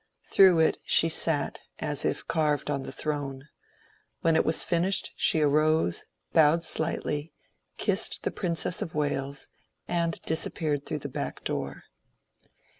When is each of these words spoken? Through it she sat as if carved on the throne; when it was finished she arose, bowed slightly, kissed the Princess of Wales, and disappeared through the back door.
Through 0.25 0.57
it 0.61 0.79
she 0.83 1.09
sat 1.09 1.59
as 1.77 2.03
if 2.05 2.27
carved 2.27 2.71
on 2.71 2.81
the 2.81 2.91
throne; 2.91 3.43
when 4.21 4.35
it 4.35 4.43
was 4.43 4.63
finished 4.63 5.13
she 5.15 5.41
arose, 5.41 6.05
bowed 6.33 6.63
slightly, 6.63 7.33
kissed 7.77 8.23
the 8.23 8.31
Princess 8.31 8.81
of 8.81 8.95
Wales, 8.95 9.47
and 9.87 10.19
disappeared 10.23 10.87
through 10.87 10.97
the 11.05 11.07
back 11.07 11.43
door. 11.43 11.83